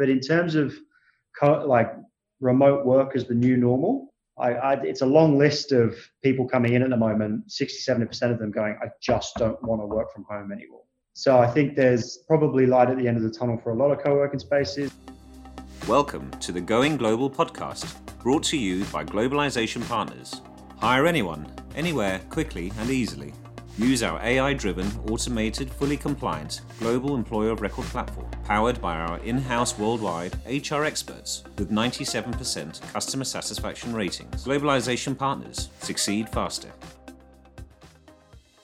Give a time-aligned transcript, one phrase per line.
[0.00, 0.74] But in terms of
[1.38, 1.92] co- like
[2.40, 6.72] remote work as the new normal, I, I, it's a long list of people coming
[6.72, 7.52] in at the moment.
[7.52, 10.84] 60, 70% of them going, I just don't want to work from home anymore.
[11.12, 13.90] So I think there's probably light at the end of the tunnel for a lot
[13.90, 14.90] of co-working spaces.
[15.86, 20.40] Welcome to the Going Global podcast, brought to you by Globalization Partners.
[20.78, 21.46] Hire anyone,
[21.76, 23.34] anywhere, quickly and easily.
[23.78, 29.18] Use our AI driven, automated, fully compliant global employer of record platform, powered by our
[29.18, 34.44] in house worldwide HR experts with 97% customer satisfaction ratings.
[34.44, 36.70] Globalization partners succeed faster.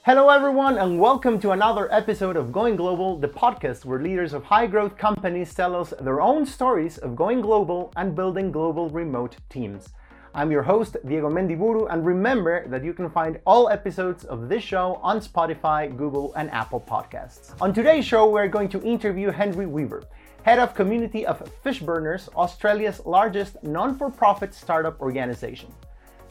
[0.03, 4.43] Hello, everyone, and welcome to another episode of Going Global, the podcast where leaders of
[4.43, 9.37] high growth companies tell us their own stories of going global and building global remote
[9.49, 9.89] teams.
[10.37, 14.61] I'm your host, Diego Mendiburu, and remember that you can find all episodes of this
[14.61, 17.59] show on Spotify, Google, and Apple Podcasts.
[17.59, 20.03] On today's show, we're going to interview Henry Weaver,
[20.43, 25.73] head of community of Fishburners, Australia's largest non for profit startup organization.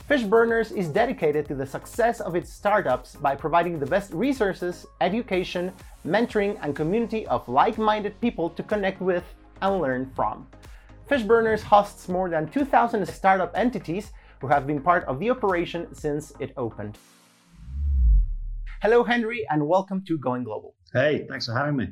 [0.09, 5.73] Fishburners is dedicated to the success of its startups by providing the best resources, education,
[6.07, 9.25] mentoring, and community of like minded people to connect with
[9.63, 10.47] and learn from.
[11.09, 16.33] Fishburners hosts more than 2,000 startup entities who have been part of the operation since
[16.41, 16.99] it opened.
[18.83, 20.75] Hello, Henry, and welcome to Going Global.
[20.93, 21.89] Hey, thanks for having me.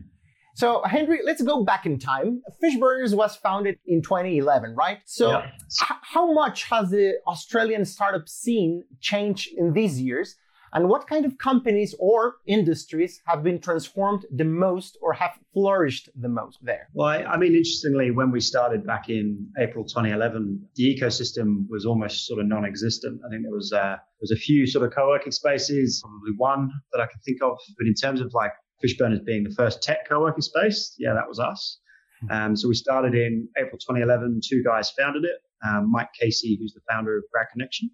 [0.57, 2.43] So, Henry, let's go back in time.
[2.63, 4.99] Fishburners was founded in 2011, right?
[5.05, 5.47] So, yeah.
[5.47, 10.37] h- how much has the Australian startup scene changed in these years?
[10.75, 16.09] And what kind of companies or industries have been transformed the most or have flourished
[16.21, 16.89] the most there?
[16.93, 21.87] Well, I, I mean, interestingly, when we started back in April 2011, the ecosystem was
[21.87, 23.21] almost sort of non-existent.
[23.25, 26.71] I think there was uh, there was a few sort of co-working spaces, probably one
[26.93, 27.57] that I can think of.
[27.79, 28.53] But in terms of like
[28.85, 31.79] Fishburners being the first tech co-working space, yeah, that was us.
[32.23, 32.33] Hmm.
[32.33, 34.41] Um, so we started in April 2011.
[34.45, 35.39] Two guys founded it.
[35.65, 37.91] Um, Mike Casey, who's the founder of GradConnection,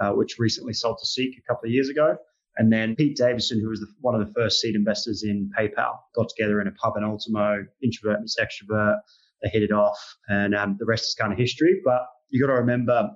[0.00, 2.16] uh, which recently sold to Seek a couple of years ago.
[2.56, 5.98] And then Pete Davison, who was the, one of the first seed investors in PayPal,
[6.14, 8.98] got together in a pub in Ultimo, introvert and extrovert.
[9.42, 11.80] They hit it off, and um, the rest is kind of history.
[11.84, 13.10] But you got to remember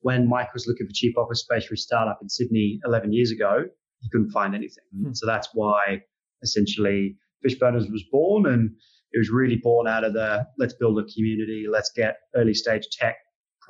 [0.00, 3.30] when Mike was looking for cheap office space for his startup in Sydney 11 years
[3.30, 3.64] ago,
[4.00, 4.84] he couldn't find anything.
[4.96, 5.12] Mm-hmm.
[5.12, 6.02] So that's why
[6.42, 8.70] essentially Fishburners was born and
[9.12, 12.86] it was really born out of the let's build a community, let's get early stage
[12.92, 13.16] tech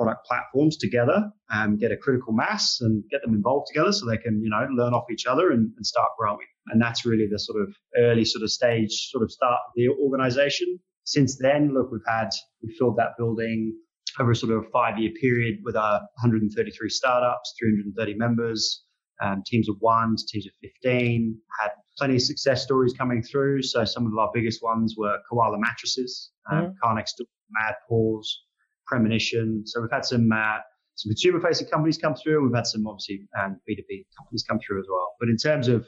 [0.01, 4.17] product platforms together and get a critical mass and get them involved together so they
[4.17, 6.47] can, you know, learn off each other and, and start growing.
[6.69, 7.69] And that's really the sort of
[7.99, 10.79] early sort of stage sort of start of the organization.
[11.05, 12.31] Since then, look, we've had,
[12.63, 13.77] we filled that building
[14.19, 18.85] over a sort of five year period with our 133 startups, 330 members,
[19.23, 23.63] um, teams of one, teams of 15, had plenty of success stories coming through.
[23.63, 26.73] So some of our biggest ones were Koala Mattresses, um, mm-hmm.
[26.83, 28.45] Car Next Door, Mad Paws,
[28.91, 29.63] Premonition.
[29.67, 30.59] So we've had some uh,
[30.97, 32.43] some consumer facing companies come through.
[32.43, 35.15] We've had some obviously and B2B companies come through as well.
[35.21, 35.87] But in terms of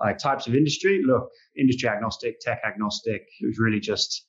[0.00, 3.22] like types of industry, look, industry agnostic, tech agnostic.
[3.40, 4.26] It was really just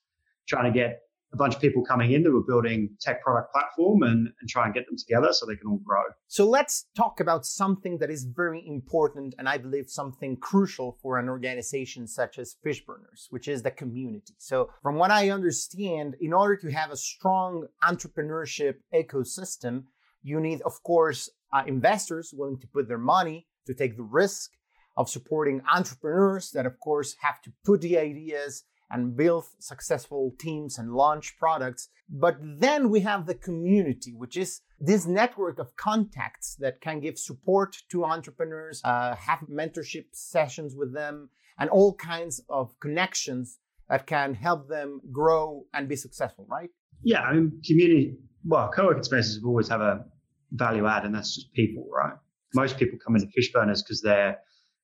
[0.48, 1.00] trying to get
[1.32, 4.64] a bunch of people coming in that were building tech product platform and, and try
[4.64, 6.02] and get them together so they can all grow.
[6.26, 11.18] So let's talk about something that is very important and I believe something crucial for
[11.18, 14.34] an organization such as Fishburners, which is the community.
[14.38, 19.84] So from what I understand, in order to have a strong entrepreneurship ecosystem,
[20.22, 24.50] you need, of course, uh, investors willing to put their money to take the risk
[24.96, 30.78] of supporting entrepreneurs that, of course, have to put the ideas and build successful teams
[30.78, 31.88] and launch products.
[32.08, 37.18] But then we have the community, which is this network of contacts that can give
[37.18, 43.58] support to entrepreneurs, uh, have mentorship sessions with them, and all kinds of connections
[43.88, 46.70] that can help them grow and be successful, right?
[47.02, 50.04] Yeah, I mean, community, well, co working spaces always have a
[50.52, 52.14] value add, and that's just people, right?
[52.54, 54.38] Most people come into Fishburners because they're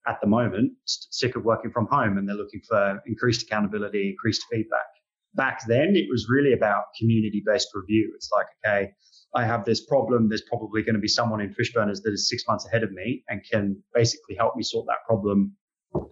[0.06, 4.44] at the moment sick of working from home and they're looking for increased accountability, increased
[4.50, 4.86] feedback.
[5.34, 8.12] Back then, it was really about community based review.
[8.14, 8.92] It's like, okay,
[9.34, 10.28] I have this problem.
[10.28, 13.22] There's probably going to be someone in Fishburners that is six months ahead of me
[13.28, 15.52] and can basically help me sort that problem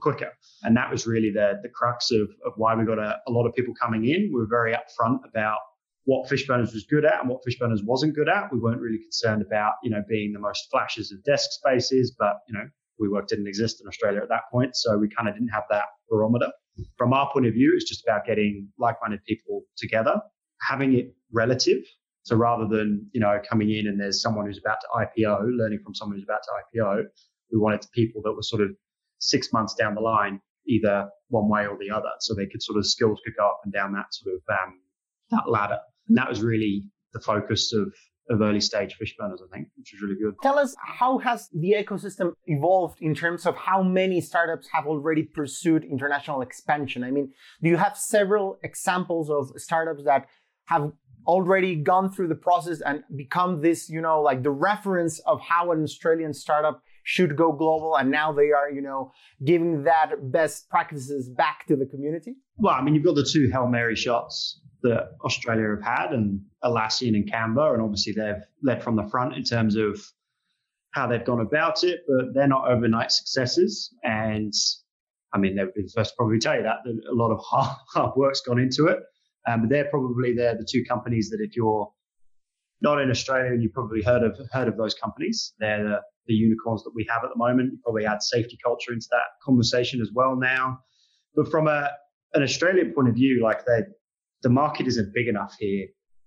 [0.01, 0.31] quicker.
[0.63, 3.47] And that was really the, the crux of, of why we got a, a lot
[3.47, 4.31] of people coming in.
[4.33, 5.59] We were very upfront about
[6.05, 8.53] what Fishburners was good at and what Fishburners wasn't good at.
[8.53, 12.37] We weren't really concerned about, you know, being the most flashes of desk spaces, but,
[12.47, 12.69] you know,
[13.01, 14.77] WeWork didn't exist in Australia at that point.
[14.77, 16.51] So we kind of didn't have that barometer.
[16.97, 20.21] From our point of view, it's just about getting like-minded people together,
[20.61, 21.83] having it relative.
[22.23, 25.81] So rather than, you know, coming in and there's someone who's about to IPO, learning
[25.85, 27.05] from someone who's about to IPO,
[27.53, 28.71] we wanted people that were sort of
[29.19, 32.11] six months down the line, either one way or the other.
[32.21, 34.81] So they could sort of skills could go up and down that sort of um,
[35.31, 35.79] that ladder.
[36.09, 37.93] And that was really the focus of
[38.31, 40.35] of early stage Fishburners, I think, which is really good.
[40.43, 45.25] Tell us how has the ecosystem evolved in terms of how many startups have already
[45.25, 47.05] pursued international expansion?
[47.05, 47.33] I mean,
[47.63, 50.27] do you have several examples of startups that
[50.67, 50.93] have
[51.27, 55.73] already gone through the process and become this, you know, like the reference of how
[55.73, 59.13] an Australian startup should go global and now they are, you know,
[59.45, 62.35] giving that best practices back to the community?
[62.57, 66.41] Well, I mean, you've got the two Hail Mary shots that Australia have had, and
[66.63, 70.01] Atlassian and Canva, and obviously they've led from the front in terms of
[70.93, 73.93] how they've gone about it, but they're not overnight successes.
[74.05, 74.53] And
[75.33, 77.77] I mean, they've been first to probably tell you that, that a lot of hard,
[77.89, 79.01] hard work's gone into it.
[79.47, 81.91] Um, but they're probably they're the two companies that if you're
[82.81, 86.35] not in Australia and you've probably heard of heard of those companies, they're the, the
[86.35, 87.73] unicorns that we have at the moment.
[87.73, 90.79] You probably add SafetyCulture into that conversation as well now.
[91.35, 91.91] But from a
[92.35, 93.83] an Australian point of view, like they
[94.45, 95.87] the market isn't big enough here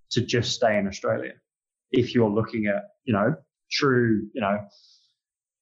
[0.09, 1.33] to just stay in Australia.
[1.91, 3.35] If you're looking at, you know,
[3.71, 4.57] true, you know,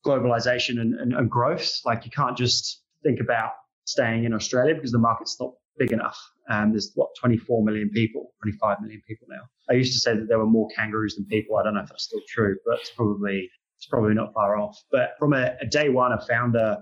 [0.05, 3.51] globalization and, and, and growth, like you can't just think about
[3.83, 6.17] staying in Australia because the market's not big enough.
[6.47, 9.41] And there's what 24 million people, 25 million people now.
[9.69, 11.57] I used to say that there were more kangaroos than people.
[11.57, 14.81] I don't know if that's still true, but it's probably it's probably not far off.
[14.91, 16.77] But from a, a day one, a founder,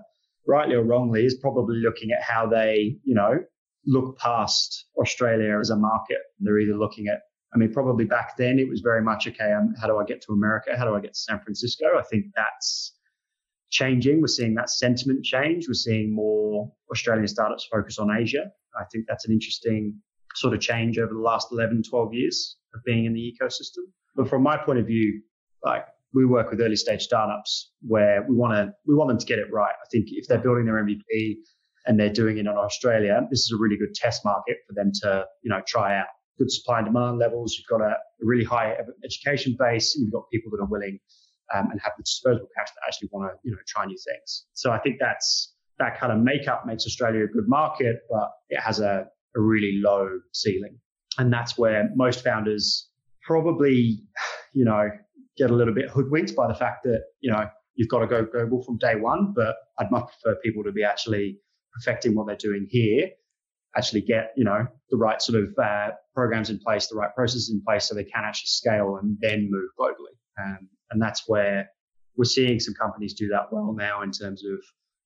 [0.46, 3.40] rightly or wrongly, is probably looking at how they, you know,
[3.86, 6.18] look past Australia as a market.
[6.40, 7.20] They're either looking at,
[7.54, 10.22] I mean, probably back then it was very much, okay, um, how do I get
[10.22, 10.76] to America?
[10.76, 11.86] How do I get to San Francisco?
[11.98, 12.96] I think that's
[13.70, 14.20] changing.
[14.20, 15.66] We're seeing that sentiment change.
[15.68, 18.50] We're seeing more Australian startups focus on Asia.
[18.78, 20.00] I think that's an interesting
[20.34, 23.84] sort of change over the last 11, 12 years of being in the ecosystem.
[24.16, 25.22] But from my point of view,
[25.64, 29.26] like we work with early stage startups where we want to we want them to
[29.26, 29.72] get it right.
[29.72, 31.36] I think if they're building their MVP,
[31.86, 34.90] and they're doing it in Australia, this is a really good test market for them
[35.02, 36.06] to, you know, try out.
[36.38, 37.56] Good supply and demand levels.
[37.56, 39.94] You've got a, really high education base.
[39.94, 40.98] You've got people that are willing
[41.54, 44.46] um, and have the disposable cash that actually want to, you know, try new things.
[44.54, 48.60] So I think that's that kind of makeup makes Australia a good market, but it
[48.60, 50.78] has a, a really low ceiling.
[51.18, 52.88] And that's where most founders
[53.22, 54.00] probably,
[54.54, 54.88] you know,
[55.36, 58.24] get a little bit hoodwinked by the fact that, you know, you've got to go
[58.24, 59.32] global from day one.
[59.36, 61.38] But I'd much prefer people to be actually
[61.74, 63.08] perfecting what they're doing here
[63.76, 67.50] actually get you know the right sort of uh, programs in place, the right processes
[67.50, 70.14] in place, so they can actually scale and then move globally.
[70.42, 71.68] Um, and that's where
[72.16, 74.58] we're seeing some companies do that well now in terms of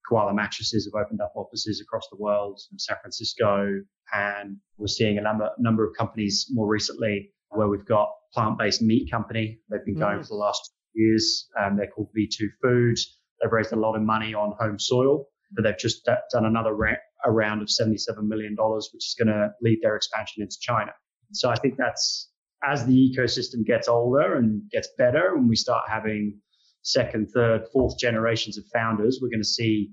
[0.08, 3.80] koala mattresses have opened up offices across the world, San Francisco,
[4.14, 9.10] and we're seeing a number number of companies more recently where we've got plant-based meat
[9.10, 9.58] company.
[9.70, 10.22] They've been going mm.
[10.22, 11.48] for the last years.
[11.58, 13.18] Um, they're called V2 Foods.
[13.40, 16.94] They've raised a lot of money on home soil but they've just done another ra-
[17.24, 20.92] a round of $77 million, which is going to lead their expansion into China.
[21.32, 22.30] So I think that's
[22.62, 26.40] as the ecosystem gets older and gets better, and we start having
[26.82, 29.90] second, third, fourth generations of founders, we're going to see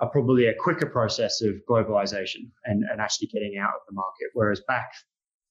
[0.00, 4.28] a, probably a quicker process of globalization and, and actually getting out of the market.
[4.34, 4.90] Whereas back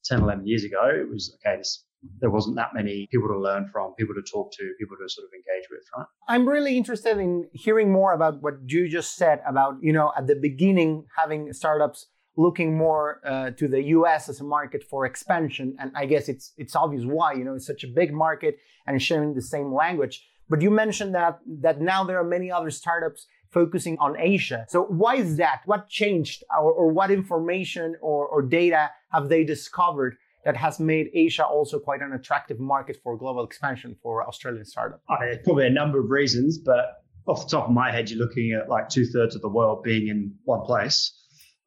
[0.05, 1.85] 10, 11 years ago, it was okay, this
[2.19, 5.25] there wasn't that many people to learn from, people to talk to, people to sort
[5.25, 6.05] of engage with, right?
[6.27, 10.27] I'm really interested in hearing more about what you just said about, you know, at
[10.27, 15.75] the beginning having startups looking more uh, to the US as a market for expansion.
[15.79, 19.01] And I guess it's it's obvious why, you know, it's such a big market and
[19.01, 20.27] sharing the same language.
[20.49, 24.65] But you mentioned that that now there are many other startups focusing on Asia.
[24.67, 25.61] So why is that?
[25.65, 31.09] What changed or, or what information or, or data have they discovered that has made
[31.13, 35.03] Asia also quite an attractive market for global expansion for Australian startups?
[35.43, 38.69] Probably a number of reasons, but off the top of my head, you're looking at
[38.69, 41.13] like two thirds of the world being in one place.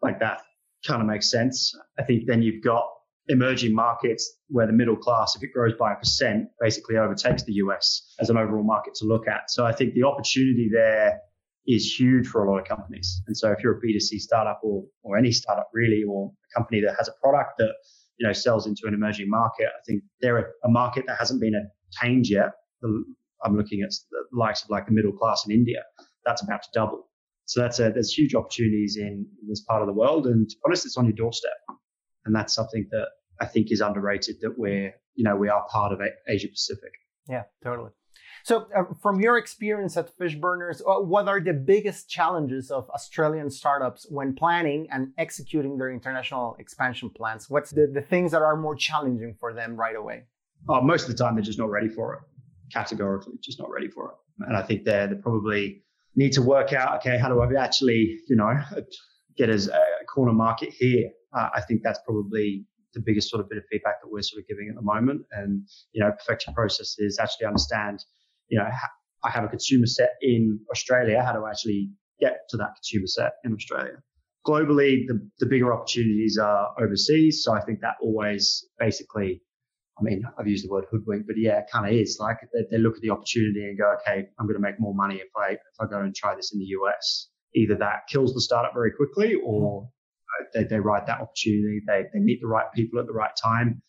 [0.02, 0.40] Like that
[0.86, 1.74] kind of makes sense.
[1.98, 2.86] I think then you've got
[3.28, 7.54] emerging markets where the middle class, if it grows by a percent, basically overtakes the
[7.54, 9.50] US as an overall market to look at.
[9.50, 11.18] So I think the opportunity there
[11.66, 13.22] is huge for a lot of companies.
[13.26, 16.80] And so if you're a B2C startup or, or any startup really, or a company
[16.82, 17.72] that has a product that
[18.18, 19.66] you know sells into an emerging market.
[19.66, 21.54] I think they're a market that hasn't been
[21.92, 22.52] attained yet.
[23.44, 25.82] I'm looking at the likes of like the middle class in India.
[26.24, 27.08] That's about to double.
[27.44, 30.56] So that's a, there's huge opportunities in, in this part of the world, and to
[30.56, 31.52] be honest, it's on your doorstep,
[32.24, 33.08] and that's something that
[33.40, 34.36] I think is underrated.
[34.40, 36.92] That we're you know we are part of Asia Pacific.
[37.28, 37.90] Yeah, totally.
[38.46, 43.50] So, uh, from your experience at Fishburners, uh, what are the biggest challenges of Australian
[43.50, 47.50] startups when planning and executing their international expansion plans?
[47.50, 50.26] What's the, the things that are more challenging for them right away?
[50.68, 52.20] Oh, most of the time, they're just not ready for it.
[52.72, 54.46] Categorically, just not ready for it.
[54.46, 55.82] And I think they they probably
[56.14, 58.54] need to work out, okay, how do I actually, you know,
[59.36, 59.84] get as a
[60.14, 61.10] corner market here?
[61.36, 64.40] Uh, I think that's probably the biggest sort of bit of feedback that we're sort
[64.40, 65.22] of giving at the moment.
[65.32, 68.04] And, you know, perfect your processes, actually understand,
[68.48, 68.68] you know,
[69.24, 71.22] I have a consumer set in Australia.
[71.22, 73.96] How do I actually get to that consumer set in Australia?
[74.46, 77.42] Globally, the, the bigger opportunities are overseas.
[77.42, 79.42] So I think that always basically,
[79.98, 82.60] I mean, I've used the word hoodwink, but yeah, it kind of is like they,
[82.70, 85.30] they look at the opportunity and go, okay, I'm going to make more money if
[85.36, 87.28] I, if I go and try this in the US.
[87.56, 90.46] Either that kills the startup very quickly or mm.
[90.54, 91.80] they, they ride that opportunity.
[91.86, 93.82] They, they meet the right people at the right time.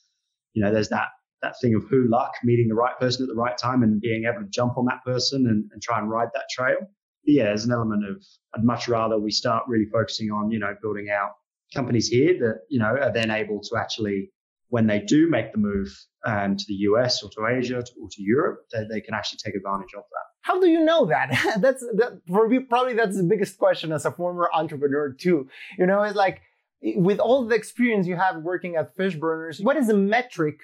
[0.53, 1.09] You know, there's that
[1.41, 4.25] that thing of who luck, meeting the right person at the right time and being
[4.25, 6.77] able to jump on that person and, and try and ride that trail.
[7.25, 8.23] Yeah, there's an element of
[8.55, 11.31] I'd much rather we start really focusing on, you know, building out
[11.73, 14.31] companies here that, you know, are then able to actually,
[14.69, 15.89] when they do make the move
[16.25, 19.55] um, to the US or to Asia or to Europe, they, they can actually take
[19.55, 20.27] advantage of that.
[20.41, 21.29] How do you know that?
[21.59, 25.49] that's that, for me, probably that's the biggest question as a former entrepreneur too.
[25.77, 26.41] You know, it's like
[26.81, 30.59] with all the experience you have working at Fishburners, what is the metric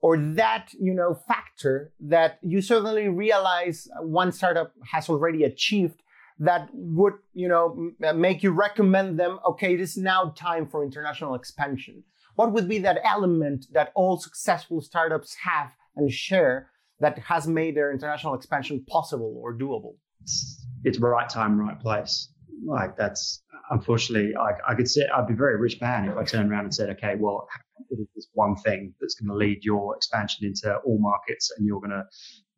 [0.00, 6.02] or that you know factor that you suddenly realize one startup has already achieved
[6.38, 11.34] that would you know make you recommend them okay it is now time for international
[11.34, 12.02] expansion.
[12.36, 17.76] What would be that element that all successful startups have and share that has made
[17.76, 19.96] their international expansion possible or doable?
[20.22, 22.28] It's, it's right time right place
[22.64, 26.24] like that's unfortunately I, I could say i'd be a very rich man if i
[26.24, 27.46] turned around and said okay well
[27.90, 31.66] it is this one thing that's going to lead your expansion into all markets and
[31.66, 32.04] you're going to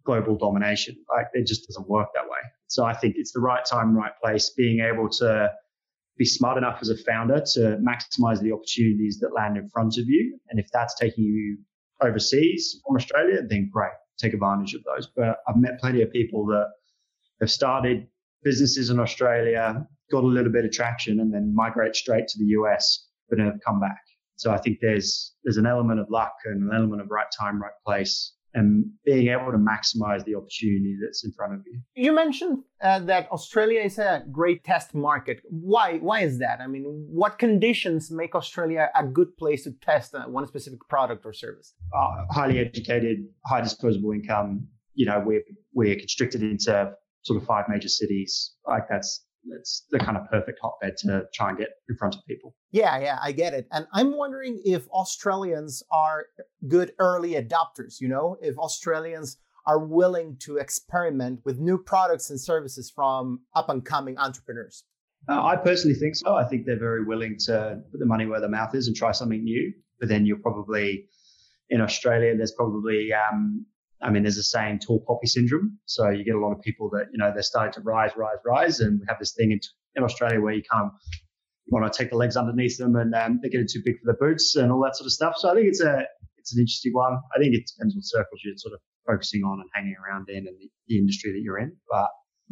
[0.05, 0.97] global domination.
[1.15, 2.39] Like it just doesn't work that way.
[2.69, 5.51] So I think it's the right time, right place, being able to
[6.19, 10.05] be smart enough as a founder to maximize the opportunities that land in front of
[10.07, 10.39] you.
[10.51, 11.59] And if that's taking you
[12.01, 15.09] overseas from Australia, then great, take advantage of those.
[15.15, 16.67] But I've met plenty of people that
[17.41, 18.07] have started
[18.43, 22.47] businesses in Australia, got a little bit of traction, and then migrate straight to the
[22.59, 24.01] US, but have come back.
[24.37, 27.63] So I think there's there's an element of luck and an element of right time,
[27.63, 31.81] right place, and being able to maximize the opportunity that's in front of you.
[31.95, 35.41] You mentioned uh, that Australia is a great test market.
[35.49, 35.99] Why?
[35.99, 36.61] Why is that?
[36.61, 41.25] I mean, what conditions make Australia a good place to test uh, one specific product
[41.25, 41.75] or service?
[41.97, 44.67] Uh, highly educated, high disposable income.
[44.95, 46.93] You know, we're we're constricted into
[47.23, 48.53] sort of five major cities.
[48.67, 49.25] Like that's
[49.59, 52.55] it's the kind of perfect hotbed to try and get in front of people.
[52.71, 53.67] Yeah, yeah, I get it.
[53.73, 56.27] And I'm wondering if Australians are
[56.69, 62.41] good early adopters, you know, if Australians are willing to experiment with new products and
[62.41, 64.85] services from up and coming entrepreneurs.
[65.29, 66.35] Uh, I personally think so.
[66.35, 69.13] I think they're very willing to put the money where their mouth is and try
[69.13, 69.73] something new.
[70.01, 71.07] But then you're probably
[71.71, 73.65] in Australia, there's probably um,
[74.03, 75.79] I mean, there's a saying tall poppy syndrome.
[75.87, 78.39] So you get a lot of people that, you know, they're starting to rise, rise,
[78.45, 78.81] rise.
[78.81, 79.61] And we have this thing in,
[79.97, 80.91] in Australia where you of
[81.65, 84.13] you want to take the legs underneath them and um, they're getting too big for
[84.13, 85.35] the boots and all that sort of stuff.
[85.37, 86.03] So I think it's a,
[86.39, 87.15] it's an interesting one.
[87.35, 90.49] I think it depends what circles you're sort of focusing on and hanging around in
[90.49, 91.77] and the, the industry that you're in.
[91.89, 92.09] But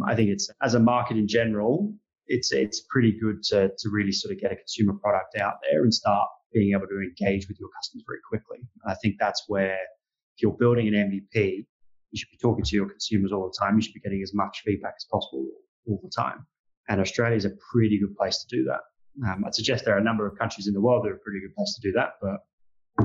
[0.06, 1.92] I think it's, as a market in general,
[2.26, 5.82] it's, it's pretty good to, to really sort of get a consumer product out there
[5.82, 8.58] and start being able to engage with your customers very quickly.
[8.84, 9.78] And I think that's where
[10.42, 11.66] you're building an MVP,
[12.10, 13.76] you should be talking to your consumers all the time.
[13.76, 15.46] You should be getting as much feedback as possible
[15.86, 16.46] all the time.
[16.88, 18.80] And Australia is a pretty good place to do that.
[19.26, 21.18] Um, I'd suggest there are a number of countries in the world that are a
[21.18, 22.38] pretty good place to do that, but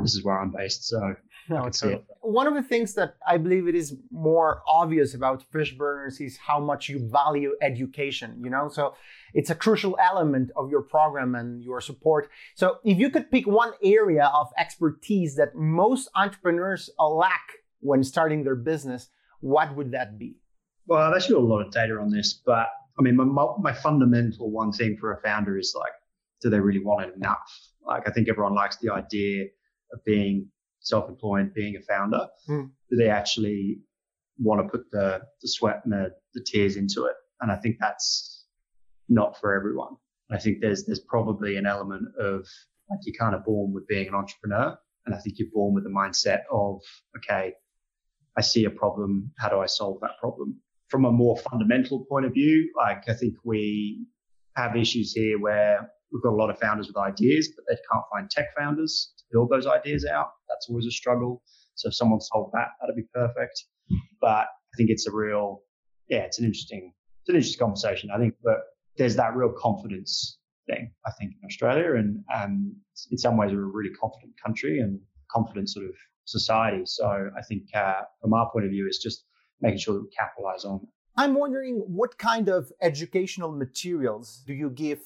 [0.02, 1.16] this is where I'm based, so
[1.50, 2.04] no, it's it.
[2.22, 6.60] One of the things that I believe it is more obvious about Fishburners is how
[6.60, 8.42] much you value education.
[8.44, 8.96] You know, so
[9.34, 12.30] it's a crucial element of your program and your support.
[12.56, 17.44] So if you could pick one area of expertise that most entrepreneurs lack
[17.82, 19.10] when starting their business,
[19.42, 20.38] what would that be?
[20.88, 23.74] Well, I've actually got a lot of data on this, but I mean, my, my
[23.74, 25.92] fundamental one thing for a founder is like,
[26.42, 27.52] do they really want it enough?
[27.86, 29.48] Like, I think everyone likes the idea
[29.94, 30.48] of being
[30.80, 32.28] self-employed, being a founder.
[32.50, 32.70] Mm.
[32.90, 33.80] Do they actually
[34.38, 37.16] want to put the, the sweat and the, the tears into it?
[37.42, 38.46] And I think that's
[39.10, 39.96] not for everyone.
[40.32, 42.48] I think there's there's probably an element of
[42.90, 44.76] like you're kind of born with being an entrepreneur,
[45.06, 46.82] and I think you're born with the mindset of
[47.18, 47.54] okay,
[48.38, 50.60] I see a problem, how do I solve that problem?
[50.90, 54.06] From a more fundamental point of view, like I think we
[54.56, 58.06] have issues here where we've got a lot of founders with ideas, but they can't
[58.12, 60.30] find tech founders build those ideas out.
[60.50, 61.44] That's always a struggle.
[61.76, 63.58] So if someone solved that, that'd be perfect.
[64.22, 65.62] But I think it's a real,
[66.08, 68.10] yeah, it's an interesting, it's an interesting conversation.
[68.16, 68.60] I think, but
[68.98, 71.96] there's that real confidence thing, I think, in Australia.
[72.00, 72.76] And um,
[73.12, 75.00] in some ways, we're a really confident country and
[75.30, 76.84] confident sort of society.
[76.86, 77.06] So
[77.38, 79.26] I think uh, from our point of view, it's just
[79.62, 80.80] making sure that we capitalize on.
[81.18, 85.00] I'm wondering what kind of educational materials do you give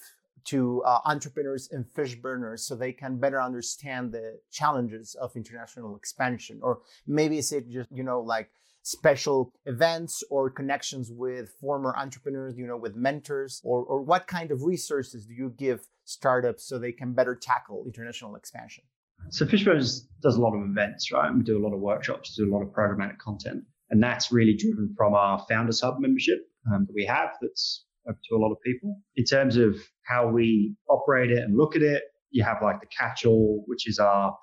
[0.46, 6.60] to uh, entrepreneurs and Fishburners so they can better understand the challenges of international expansion?
[6.62, 8.50] Or maybe is it just, you know, like
[8.81, 13.62] special events or connections with former entrepreneurs, you know, with mentors?
[13.63, 17.84] Or, or what kind of resources do you give startups so they can better tackle
[17.86, 18.84] international expansion?
[19.29, 21.34] So Fishburners does a lot of events, right?
[21.34, 23.63] We do a lot of workshops, do a lot of programmatic content.
[23.89, 26.39] And that's really driven from our Founders Hub membership
[26.72, 28.98] um, that we have that's to a lot of people.
[29.15, 32.88] In terms of how we operate it and look at it, you have like the
[32.88, 34.36] catch all, which is our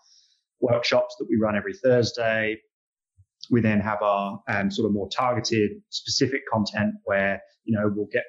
[0.61, 2.59] workshops that we run every Thursday.
[3.51, 8.09] We then have our um, sort of more targeted, specific content where, you know, we'll
[8.13, 8.25] get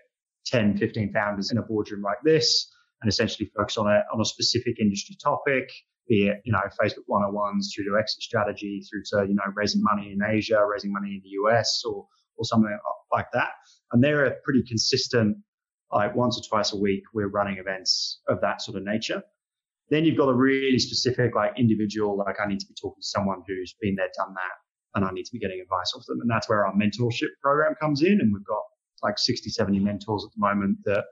[0.48, 4.25] 10, 15 founders in a boardroom like this and essentially focus on a, on a
[4.25, 5.69] specific industry topic,
[6.07, 9.81] be it, you know, Facebook 101s through to exit strategy, through to, you know, raising
[9.84, 12.07] money in Asia, raising money in the US or,
[12.38, 12.77] or something
[13.12, 13.50] like that.
[13.91, 15.38] And they're a pretty consistent,
[15.91, 19.24] like once or twice a week, we're running events of that sort of nature.
[19.89, 23.08] Then you've got a really specific, like individual, like I need to be talking to
[23.08, 26.20] someone who's been there, done that, and I need to be getting advice off them.
[26.22, 28.20] And that's where our mentorship program comes in.
[28.20, 28.63] And we've got
[29.01, 31.06] like 60, 70 mentors at the moment that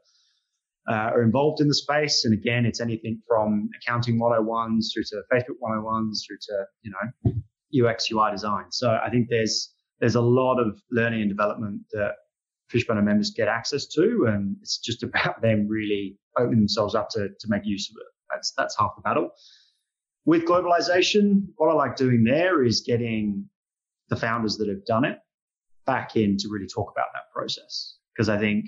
[0.89, 2.25] uh, are involved in the space.
[2.25, 7.88] And again, it's anything from accounting 101s through to Facebook 101s through to, you know,
[7.88, 8.65] UX UI design.
[8.72, 12.13] So I think there's, there's a lot of learning and development that
[12.74, 14.25] Fishburner members get access to.
[14.27, 18.07] And it's just about them really opening themselves up to, to make use of it.
[18.31, 19.31] That's, that's half the battle.
[20.25, 23.48] With globalization, what I like doing there is getting
[24.10, 25.19] the founders that have done it
[25.86, 27.98] back in to really talk about that process.
[28.13, 28.65] Because I think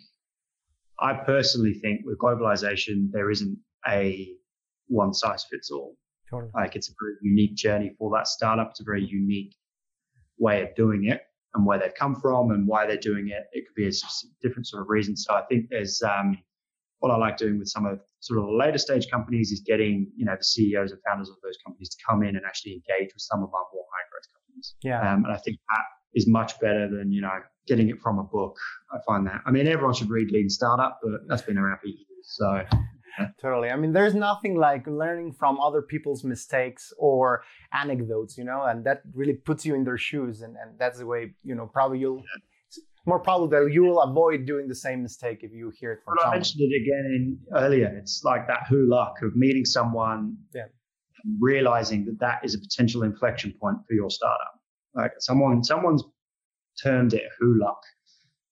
[1.00, 4.30] I personally think with globalization, there isn't a
[4.88, 5.96] one size fits all.
[6.30, 6.52] Totally.
[6.54, 8.72] Like it's a very unique journey for that startup.
[8.72, 9.56] It's a very unique
[10.38, 11.22] way of doing it
[11.58, 13.44] and where they've come from and why they're doing it.
[13.52, 13.92] It could be a
[14.42, 15.18] different sort of reason.
[15.18, 16.38] So I think there's um,
[17.00, 20.12] what I like doing with some of sort of the later stage companies is getting
[20.16, 23.14] you know the CEOs and founders of those companies to come in and actually engage
[23.14, 24.76] with some of our more high growth companies.
[24.84, 25.02] Yeah.
[25.02, 25.84] Um, and I think that
[26.14, 27.34] is much better than you know
[27.68, 28.56] getting it from a book.
[28.92, 29.42] I find that.
[29.46, 32.24] I mean, everyone should read Lean Startup, but that's been around for years.
[32.24, 32.64] So.
[33.42, 33.70] Totally.
[33.70, 38.86] I mean, there's nothing like learning from other people's mistakes or anecdotes, you know, and
[38.86, 40.42] that really puts you in their shoes.
[40.42, 42.84] And, and that's the way, you know, probably you'll, yeah.
[43.06, 46.16] more probably that you will avoid doing the same mistake if you hear it from
[46.18, 46.34] well, someone.
[46.34, 47.88] I mentioned it again in, earlier.
[47.98, 50.66] It's like that who luck of meeting someone, yeah.
[51.40, 54.54] realizing that that is a potential inflection point for your startup.
[54.94, 56.04] Like someone, someone's
[56.84, 57.82] termed it who luck.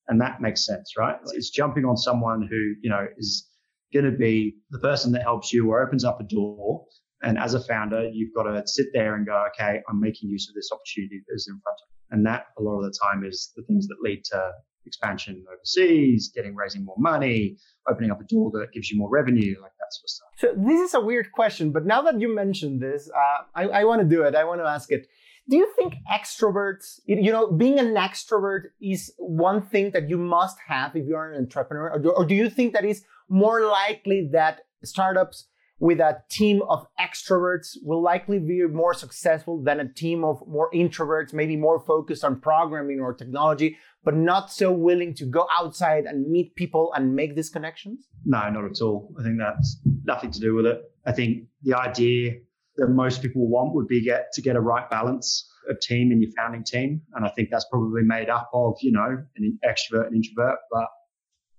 [0.07, 1.15] And that makes sense, right?
[1.33, 3.49] It's jumping on someone who, you know, is
[3.93, 6.85] going to be the person that helps you or opens up a door.
[7.21, 10.47] And as a founder, you've got to sit there and go, okay, I'm making use
[10.49, 11.95] of this opportunity that is in front of me.
[12.11, 14.51] And that a lot of the time is the things that lead to
[14.85, 17.57] expansion overseas, getting raising more money,
[17.89, 20.29] opening up a door that gives you more revenue, like that sort of stuff.
[20.37, 23.83] So this is a weird question, but now that you mentioned this, uh, I, I
[23.85, 24.35] want to do it.
[24.35, 25.07] I want to ask it
[25.47, 30.57] do you think extroverts, you know, being an extrovert is one thing that you must
[30.67, 31.91] have if you're an entrepreneur?
[31.91, 35.47] Or do, or do you think that is more likely that startups
[35.79, 40.69] with a team of extroverts will likely be more successful than a team of more
[40.73, 46.05] introverts, maybe more focused on programming or technology, but not so willing to go outside
[46.05, 48.07] and meet people and make these connections?
[48.23, 49.13] No, not at all.
[49.19, 50.81] I think that's nothing to do with it.
[51.05, 52.35] I think the idea
[52.77, 56.21] that most people want would be get to get a right balance of team in
[56.21, 57.01] your founding team.
[57.15, 60.87] And I think that's probably made up of, you know, an extrovert and introvert, but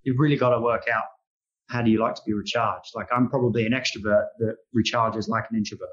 [0.05, 1.05] you've really got to work out
[1.69, 2.93] how do you like to be recharged?
[2.95, 5.89] Like I'm probably an extrovert that recharges like an introvert.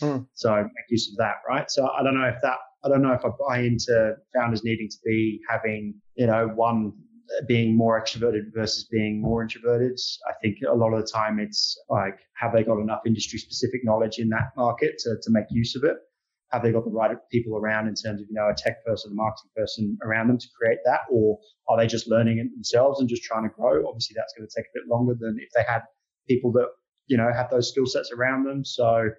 [0.00, 0.24] Hmm.
[0.34, 1.70] So make use of that, right?
[1.70, 4.88] So I don't know if that, I don't know if I buy into founders needing
[4.88, 6.92] to be having, you know, one
[7.48, 9.98] being more extroverted versus being more introverted.
[10.28, 13.80] I think a lot of the time it's like, have they got enough industry specific
[13.84, 15.96] knowledge in that market to, to make use of it?
[16.56, 19.12] Have they got the right people around in terms of, you know, a tech person,
[19.12, 21.00] a marketing person around them to create that?
[21.10, 21.38] Or
[21.68, 23.86] are they just learning it themselves and just trying to grow?
[23.86, 25.82] Obviously, that's going to take a bit longer than if they had
[26.26, 26.68] people that,
[27.08, 28.64] you know, have those skill sets around them.
[28.64, 29.10] So,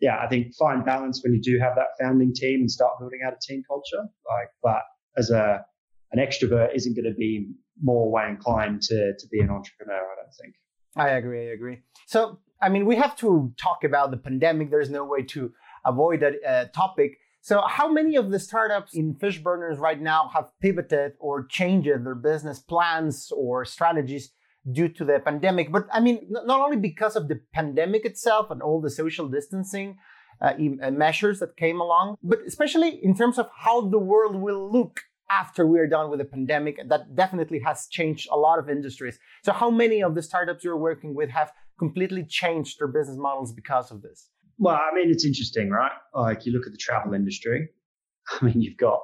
[0.00, 3.20] yeah, I think find balance when you do have that founding team and start building
[3.26, 4.08] out a team culture.
[4.26, 4.80] Like, but
[5.18, 5.64] as a
[6.12, 7.50] an extrovert isn't going to be
[7.82, 10.54] more way inclined to, to be an entrepreneur, I don't think.
[10.96, 11.50] I agree.
[11.50, 11.78] I agree.
[12.06, 14.70] So, I mean, we have to talk about the pandemic.
[14.70, 15.52] There's no way to
[15.84, 17.18] avoid uh, topic.
[17.40, 22.14] So, how many of the startups in Fishburners right now have pivoted or changed their
[22.14, 24.32] business plans or strategies
[24.70, 25.72] due to the pandemic?
[25.72, 29.96] But I mean, not only because of the pandemic itself and all the social distancing
[30.40, 34.70] uh, uh measures that came along, but especially in terms of how the world will
[34.70, 36.76] look after we're done with the pandemic.
[36.88, 39.18] That definitely has changed a lot of industries.
[39.42, 43.52] So, how many of the startups you're working with have completely changed their business models
[43.52, 44.30] because of this?
[44.58, 45.92] Well, I mean, it's interesting, right?
[46.14, 47.68] Like you look at the travel industry.
[48.40, 49.00] I mean, you've got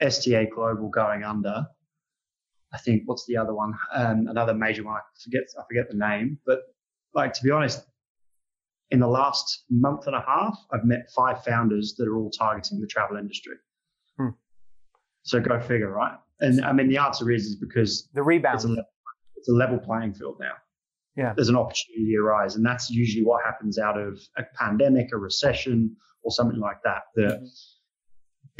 [0.00, 1.66] STA Global going under.
[2.72, 3.74] I think what's the other one?
[3.94, 4.96] Um, another major one.
[4.96, 5.42] I forget.
[5.58, 6.38] I forget the name.
[6.46, 6.60] But
[7.14, 7.82] like to be honest,
[8.90, 12.80] in the last month and a half, I've met five founders that are all targeting
[12.80, 13.56] the travel industry.
[14.16, 14.28] Hmm.
[15.22, 16.16] So go figure, right?
[16.40, 18.56] And I mean, the answer is is because the rebound.
[18.56, 18.84] It's a, level,
[19.36, 20.52] it's a level playing field now.
[21.16, 21.32] Yeah.
[21.34, 25.96] There's an opportunity arise, and that's usually what happens out of a pandemic, a recession,
[26.22, 27.02] or something like that.
[27.16, 27.46] That mm-hmm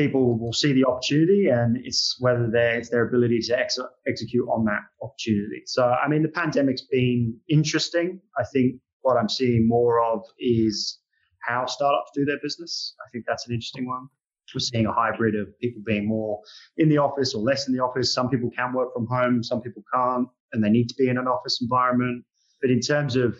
[0.00, 4.46] people will see the opportunity and it's whether they it's their ability to ex- execute
[4.48, 5.62] on that opportunity.
[5.66, 8.20] So, I mean, the pandemic's been interesting.
[8.38, 10.98] I think what I'm seeing more of is
[11.42, 12.94] how startups do their business.
[13.06, 14.08] I think that's an interesting one.
[14.54, 16.40] We're seeing a hybrid of people being more
[16.76, 18.12] in the office or less in the office.
[18.12, 21.18] Some people can work from home, some people can't, and they need to be in
[21.18, 22.24] an office environment.
[22.60, 23.36] But in terms of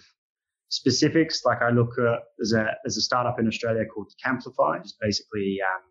[0.70, 4.80] specifics, like I look at there's a there's a startup in Australia called Camplify.
[4.80, 5.83] It's basically um,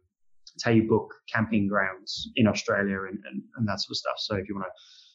[0.55, 4.15] it's how you book camping grounds in Australia and, and, and that sort of stuff.
[4.17, 4.71] So if you want to,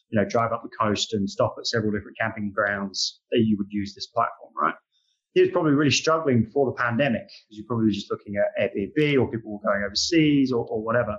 [0.09, 3.57] you know, drive up the coast and stop at several different camping grounds, that you
[3.57, 4.75] would use this platform, right?
[5.33, 9.19] He was probably really struggling before the pandemic because you're probably just looking at Airbnb
[9.19, 11.17] or people going overseas or, or whatever.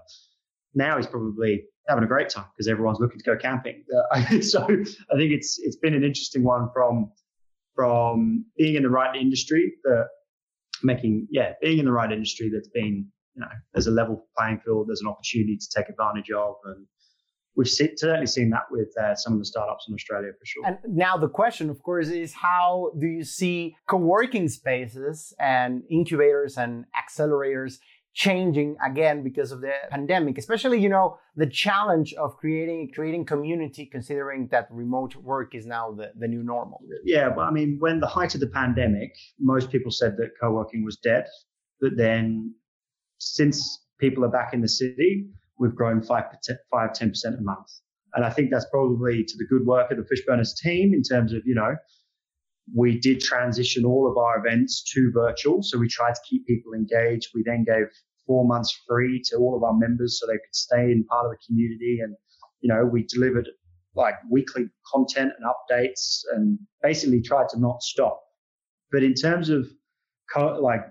[0.76, 3.82] Now he's probably having a great time because everyone's looking to go camping.
[4.12, 7.10] Uh, so I think it's it's been an interesting one from
[7.74, 10.06] from being in the right industry, that
[10.84, 14.60] making yeah being in the right industry that's been you know, there's a level playing
[14.64, 16.54] field, there's an opportunity to take advantage of.
[16.64, 16.86] And
[17.54, 20.66] we've certainly seen that with uh, some of the startups in Australia for sure.
[20.66, 26.56] And now the question, of course, is how do you see co-working spaces and incubators
[26.56, 27.78] and accelerators
[28.24, 33.85] changing again because of the pandemic especially you know the challenge of creating creating community
[33.85, 38.00] considering that remote work is now the, the new normal yeah well i mean when
[38.00, 41.26] the height of the pandemic most people said that co-working was dead
[41.81, 42.55] but then
[43.18, 45.26] since people are back in the city,
[45.59, 46.24] we've grown 5,
[46.70, 47.66] 5 10% a month.
[48.14, 51.33] And I think that's probably to the good work of the Fishburners team in terms
[51.33, 51.74] of, you know,
[52.74, 55.62] we did transition all of our events to virtual.
[55.62, 57.29] So we tried to keep people engaged.
[57.35, 57.87] We then gave
[58.26, 61.33] four months free to all of our members so they could stay in part of
[61.33, 62.00] the community.
[62.02, 62.16] And,
[62.61, 63.48] you know, we delivered
[63.94, 68.20] like weekly content and updates and basically tried to not stop.
[68.90, 69.66] But in terms of
[70.33, 70.83] co- like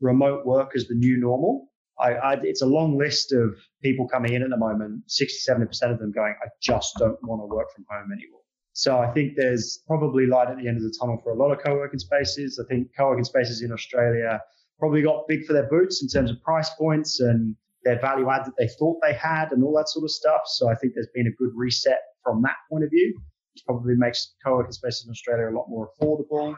[0.00, 1.68] remote work as the new normal,
[1.98, 5.04] I, I, it's a long list of people coming in at the moment.
[5.06, 8.41] 60, 70% of them going, I just don't want to work from home anymore.
[8.74, 11.52] So I think there's probably light at the end of the tunnel for a lot
[11.52, 12.58] of co-working spaces.
[12.62, 14.40] I think co-working spaces in Australia
[14.78, 17.54] probably got big for their boots in terms of price points and
[17.84, 20.42] their value add that they thought they had and all that sort of stuff.
[20.46, 23.14] So I think there's been a good reset from that point of view,
[23.54, 26.56] which probably makes co-working spaces in Australia a lot more affordable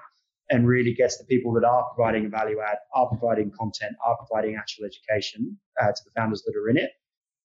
[0.51, 4.17] and really gets the people that are providing a value add, are providing content, are
[4.17, 6.91] providing actual education uh, to the founders that are in it.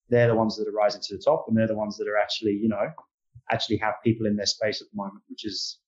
[0.10, 2.18] They're the ones that are rising to the top, and they're the ones that are
[2.18, 2.90] actually, you know,
[3.52, 5.80] actually have people in their space at the moment, which is,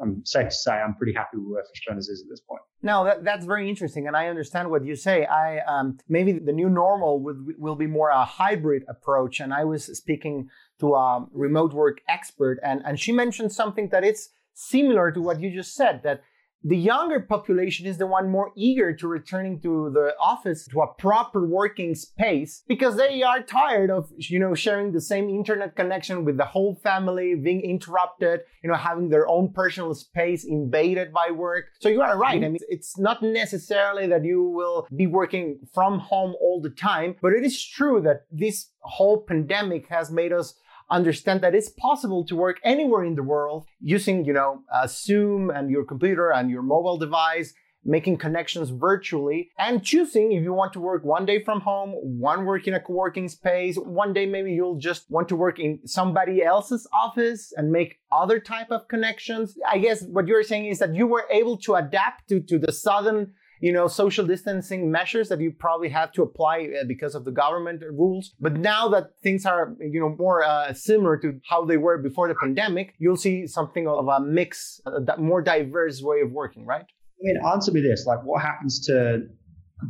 [0.00, 2.62] I'm safe to say, I'm pretty happy with where Fishburners is at this point.
[2.82, 5.24] No, that, that's very interesting, and I understand what you say.
[5.24, 9.64] I um, maybe the new normal would, will be more a hybrid approach, and I
[9.64, 10.48] was speaking
[10.80, 15.40] to a remote work expert, and and she mentioned something that it's similar to what
[15.40, 16.22] you just said that
[16.64, 20.86] the younger population is the one more eager to returning to the office to a
[20.94, 26.24] proper working space because they are tired of you know sharing the same internet connection
[26.24, 31.30] with the whole family being interrupted you know having their own personal space invaded by
[31.30, 31.66] work.
[31.80, 32.42] So you are right.
[32.42, 37.16] I mean it's not necessarily that you will be working from home all the time
[37.20, 40.54] but it is true that this whole pandemic has made us
[40.90, 45.50] understand that it's possible to work anywhere in the world using, you know, uh, Zoom
[45.50, 50.72] and your computer and your mobile device, making connections virtually and choosing if you want
[50.72, 54.52] to work one day from home, one work in a co-working space, one day maybe
[54.52, 59.54] you'll just want to work in somebody else's office and make other type of connections.
[59.70, 62.72] I guess what you're saying is that you were able to adapt to, to the
[62.72, 67.24] sudden you know, social distancing measures that you probably have to apply uh, because of
[67.24, 68.32] the government rules.
[68.40, 72.28] But now that things are, you know, more uh, similar to how they were before
[72.28, 76.82] the pandemic, you'll see something of a mix, a more diverse way of working, right?
[76.84, 79.26] I mean, answer me this: like, what happens to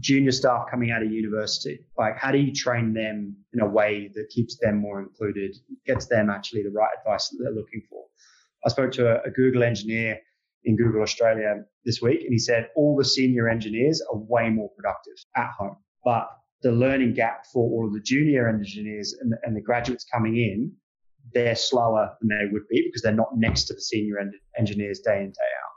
[0.01, 1.79] junior staff coming out of university?
[1.99, 6.07] Like, how do you train them in a way that keeps them more included, gets
[6.07, 8.05] them actually the right advice that they're looking for?
[8.65, 10.21] I spoke to a, a Google engineer
[10.65, 14.71] in Google Australia this week, and he said all the senior engineers are way more
[14.77, 16.29] productive at home, but
[16.63, 20.73] the learning gap for all of the junior engineers and, and the graduates coming in,
[21.35, 25.01] they're slower than they would be because they're not next to the senior en- engineers
[25.01, 25.75] day in, day out.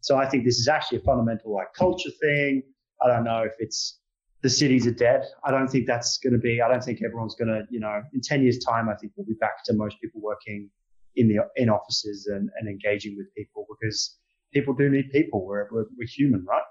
[0.00, 2.62] So I think this is actually a fundamental like culture thing.
[3.02, 3.98] I don't know if it's
[4.42, 5.24] the cities are dead.
[5.44, 6.62] I don't think that's going to be.
[6.62, 7.66] I don't think everyone's going to.
[7.70, 10.70] You know, in ten years' time, I think we'll be back to most people working
[11.16, 14.18] in the in offices and, and engaging with people because
[14.52, 15.46] people do need people.
[15.46, 16.62] We're we're, we're human, right?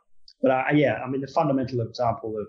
[0.42, 2.48] But uh, yeah, I mean, the fundamental example of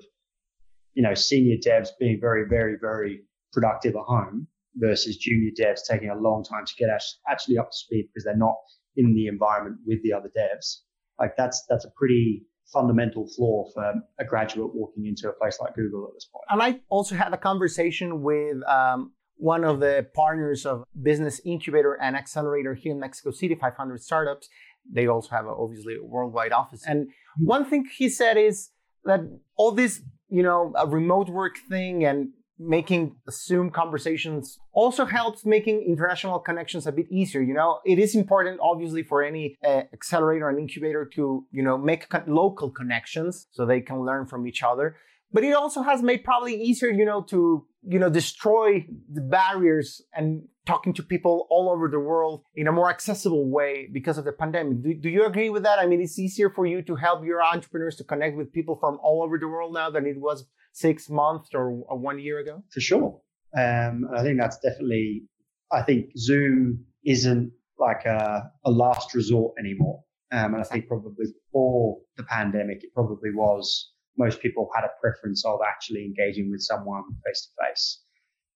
[0.94, 6.10] you know senior devs being very, very, very productive at home versus junior devs taking
[6.10, 6.88] a long time to get
[7.28, 8.56] actually up to speed because they're not
[8.96, 10.78] in the environment with the other devs.
[11.18, 15.74] Like that's that's a pretty fundamental flaw for a graduate walking into a place like
[15.74, 16.44] Google at this point.
[16.48, 21.94] And I also had a conversation with um, one of the partners of Business Incubator
[22.00, 24.48] and Accelerator here in Mexico City, 500 startups.
[24.92, 26.82] They also have a, obviously a worldwide office.
[26.86, 28.70] And one thing he said is
[29.04, 29.20] that
[29.56, 35.82] all this, you know, a remote work thing and making Zoom conversations also helps making
[35.88, 37.40] international connections a bit easier.
[37.40, 41.78] You know, it is important, obviously, for any uh, accelerator and incubator to, you know,
[41.78, 44.96] make co- local connections so they can learn from each other.
[45.32, 50.02] But it also has made probably easier, you know, to, you know, destroy the barriers
[50.14, 54.24] and talking to people all over the world in a more accessible way because of
[54.24, 54.82] the pandemic.
[54.82, 55.78] Do, do you agree with that?
[55.78, 58.98] I mean, it's easier for you to help your entrepreneurs to connect with people from
[59.02, 62.62] all over the world now than it was six months or one year ago?
[62.70, 63.20] For sure.
[63.56, 65.24] Um, I think that's definitely,
[65.72, 70.02] I think Zoom isn't like a, a last resort anymore.
[70.32, 74.90] Um, and I think probably before the pandemic, it probably was most people had a
[75.00, 78.02] preference of actually engaging with someone face to face.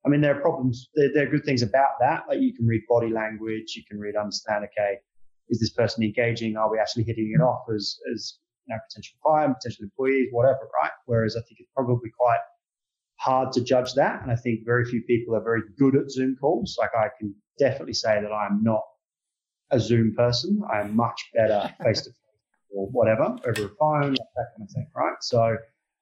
[0.05, 2.25] I mean, there are problems, there, there, are good things about that.
[2.29, 4.99] Like you can read body language, you can read, understand, okay,
[5.49, 6.57] is this person engaging?
[6.59, 10.69] Are we actually hitting it off as, as you know, potential client, potential employees, whatever,
[10.83, 10.93] right?
[11.07, 12.45] Whereas I think it's probably quite
[13.17, 14.23] hard to judge that.
[14.23, 16.77] And I think very few people are very good at Zoom calls.
[16.79, 18.83] Like I can definitely say that I'm not
[19.71, 20.61] a Zoom person.
[20.71, 22.24] I am much better face to face
[22.75, 25.17] or whatever over a phone, that kind of thing, right?
[25.21, 25.57] So I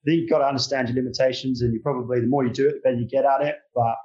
[0.04, 2.74] think you've got to understand your limitations and you probably, the more you do it,
[2.74, 3.56] the better you get at it.
[3.74, 3.96] But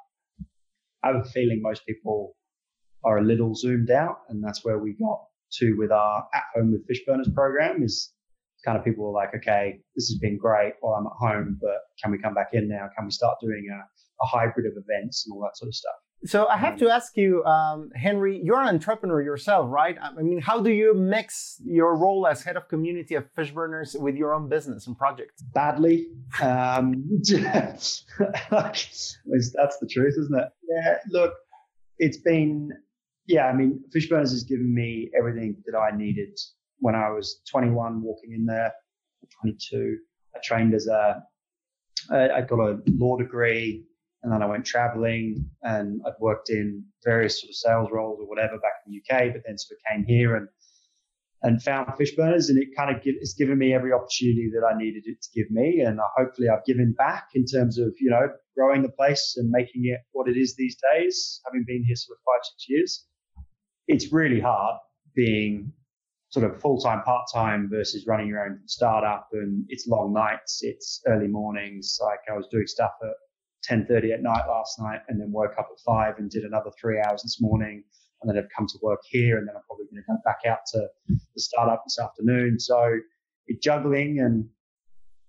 [1.03, 2.35] I have a feeling most people
[3.03, 4.19] are a little zoomed out.
[4.29, 5.21] And that's where we got
[5.53, 8.13] to with our at home with Fishburners program is
[8.65, 11.77] kind of people were like, okay, this has been great while I'm at home, but
[12.01, 12.89] can we come back in now?
[12.97, 15.95] Can we start doing a, a hybrid of events and all that sort of stuff?
[16.25, 19.95] So I have um, to ask you, um, Henry, you're an entrepreneur yourself, right?
[20.01, 24.15] I mean, how do you mix your role as head of community of Fishburners with
[24.15, 25.43] your own business and projects?
[25.53, 26.07] Badly.
[26.41, 28.03] Um, that's
[28.49, 30.49] the truth, isn't it?
[30.67, 31.33] Yeah, look,
[31.99, 32.71] it's been,
[33.27, 36.35] yeah, I mean, Fishburners has given me everything that I needed
[36.79, 38.73] when I was 21, walking in there,
[39.41, 39.97] 22.
[40.35, 41.23] I trained as a,
[42.11, 43.86] I got a law degree
[44.23, 48.27] and then I went traveling and I'd worked in various sort of sales roles or
[48.27, 50.47] whatever back in the UK, but then sort of came here and
[51.43, 54.75] and found Fishburners and it kind of give, it's given me every opportunity that I
[54.75, 58.09] needed it to give me and uh, hopefully I've given back in terms of you
[58.09, 61.95] know growing the place and making it what it is these days having been here
[61.95, 63.05] sort of five six years
[63.87, 64.77] it's really hard
[65.15, 65.71] being
[66.29, 69.27] sort of full time, part time versus running your own startup.
[69.33, 71.97] And it's long nights, it's early mornings.
[72.01, 73.15] Like I was doing stuff at
[73.63, 76.99] 10:30 at night last night, and then woke up at five and did another three
[76.99, 77.83] hours this morning.
[78.21, 80.39] And then I've come to work here, and then I'm probably going to go back
[80.47, 82.59] out to the startup this afternoon.
[82.59, 82.99] So
[83.47, 84.47] it's juggling, and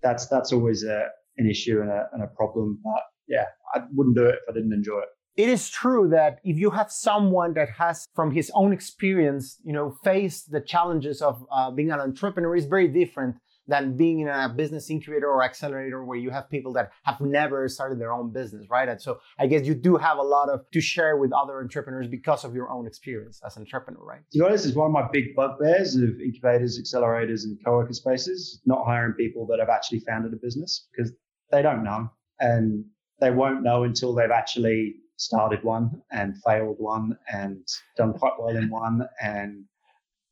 [0.03, 2.81] that's that's always a, an issue and a, and a problem.
[2.83, 6.41] But yeah, I wouldn't do it if I didn't enjoy it it is true that
[6.43, 11.23] if you have someone that has from his own experience you know faced the challenges
[11.23, 13.37] of uh, being an entrepreneur is very different
[13.69, 17.69] than being in a business incubator or accelerator where you have people that have never
[17.69, 20.69] started their own business right and so i guess you do have a lot of
[20.73, 24.39] to share with other entrepreneurs because of your own experience as an entrepreneur right to
[24.39, 28.85] be honest is one of my big bugbears of incubators accelerators and co-working spaces not
[28.85, 31.13] hiring people that have actually founded a business because
[31.51, 32.09] they don't know
[32.41, 32.85] and
[33.21, 38.57] they won't know until they've actually started one and failed one and done quite well
[38.57, 39.07] in one.
[39.21, 39.65] And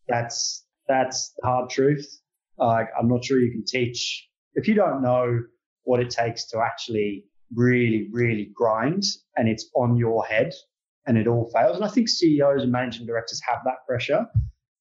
[0.09, 2.07] that's, that's the hard truth.
[2.59, 5.41] Like, I'm not sure you can teach if you don't know
[5.85, 9.05] what it takes to actually really, really grind
[9.37, 10.53] and it's on your head
[11.07, 11.77] and it all fails.
[11.77, 14.27] And I think CEOs and managing directors have that pressure,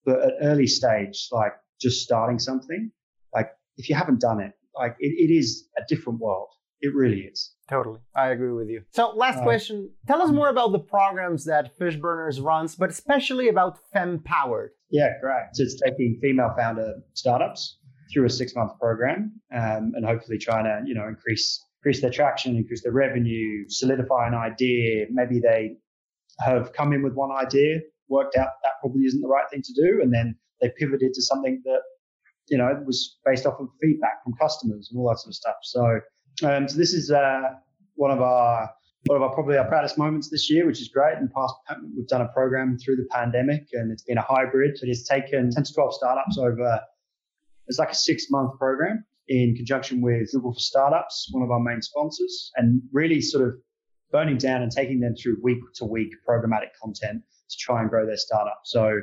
[0.05, 2.91] but at early stage, like just starting something,
[3.33, 6.49] like if you haven't done it, like it, it is a different world.
[6.81, 7.53] It really is.
[7.69, 7.99] Totally.
[8.15, 8.83] I agree with you.
[8.91, 9.91] So, last uh, question.
[10.07, 14.71] Tell us more about the programs that Fishburners runs, but especially about Fem Powered.
[14.91, 15.47] Yeah, great.
[15.53, 17.77] So, it's taking female founder startups
[18.13, 22.11] through a six month program um, and hopefully trying to, you know, increase increase their
[22.11, 25.05] traction, increase their revenue, solidify an idea.
[25.11, 25.77] Maybe they
[26.39, 29.73] have come in with one idea, worked out that probably isn't the right thing to
[29.73, 31.81] do, and then they pivoted to something that
[32.47, 35.55] you know was based off of feedback from customers and all that sort of stuff.
[35.63, 35.99] So,
[36.43, 37.41] um, so this is uh,
[37.95, 38.69] one of our
[39.07, 41.17] one of our probably our proudest moments this year, which is great.
[41.17, 41.53] In the past,
[41.95, 44.77] we've done a program through the pandemic, and it's been a hybrid.
[44.77, 46.81] So it has taken 10 to 12 startups over.
[47.67, 51.59] It's like a six month program in conjunction with Google for Startups, one of our
[51.59, 53.55] main sponsors, and really sort of
[54.11, 58.05] burning down and taking them through week to week programmatic content to try and grow
[58.05, 58.61] their startup.
[58.63, 59.01] So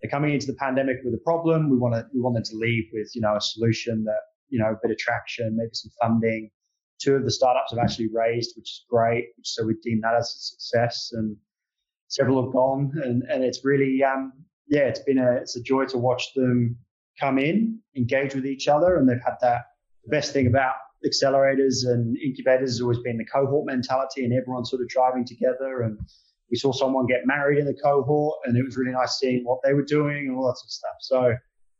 [0.00, 1.70] they're coming into the pandemic with a problem.
[1.70, 4.58] We want to we want them to leave with you know a solution that you
[4.58, 6.50] know a bit of traction, maybe some funding.
[7.00, 9.28] Two of the startups have actually raised, which is great.
[9.42, 11.36] So we deem that as a success, and
[12.08, 14.32] several have gone, and and it's really um
[14.68, 16.76] yeah, it's been a it's a joy to watch them
[17.18, 19.62] come in, engage with each other, and they've had that.
[20.04, 20.74] The best thing about
[21.06, 25.82] accelerators and incubators has always been the cohort mentality, and everyone sort of driving together.
[25.82, 25.98] And
[26.50, 29.60] we saw someone get married in the cohort, and it was really nice seeing what
[29.64, 30.96] they were doing and all that sort of stuff.
[31.00, 31.36] So,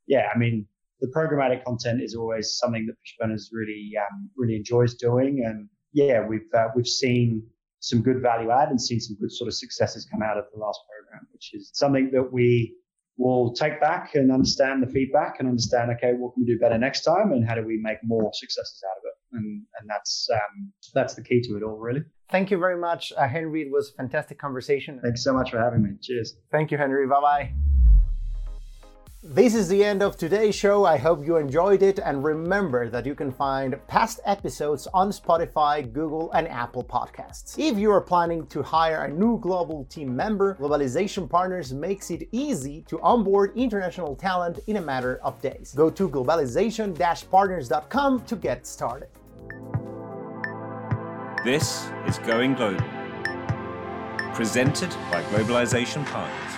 [0.06, 0.66] yeah, I mean,
[1.00, 6.26] the programmatic content is always something that Fishburners really um, really enjoys doing, and yeah,
[6.26, 7.42] we've uh, we've seen
[7.80, 10.58] some good value add and seen some good sort of successes come out of the
[10.58, 12.74] last program, which is something that we
[13.18, 16.78] we'll take back and understand the feedback and understand, okay, what can we do better
[16.78, 19.36] next time and how do we make more successes out of it?
[19.36, 22.02] And, and that's, um, that's the key to it all, really.
[22.30, 23.62] Thank you very much, uh, Henry.
[23.62, 25.00] It was a fantastic conversation.
[25.02, 25.90] Thanks so much for having me.
[26.00, 26.36] Cheers.
[26.52, 27.06] Thank you, Henry.
[27.06, 27.67] Bye bye.
[29.20, 30.84] This is the end of today's show.
[30.84, 35.92] I hope you enjoyed it and remember that you can find past episodes on Spotify,
[35.92, 37.58] Google, and Apple Podcasts.
[37.58, 42.28] If you are planning to hire a new global team member, Globalization Partners makes it
[42.30, 45.74] easy to onboard international talent in a matter of days.
[45.74, 49.08] Go to globalization-partners.com to get started.
[51.44, 52.86] This is Going Global,
[54.32, 56.57] presented by Globalization Partners.